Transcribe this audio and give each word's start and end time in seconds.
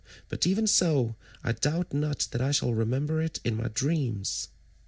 But 0.29 0.47
even 0.47 0.65
so 0.65 1.15
I 1.43 1.51
doubt 1.51 1.93
not 1.93 2.27
that 2.31 2.41
I 2.41 2.49
shall 2.49 2.73
remember 2.73 3.21
it 3.21 3.39
in 3.43 3.55
my 3.55 3.67
dreams." 3.71 4.47